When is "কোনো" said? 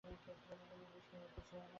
0.61-0.85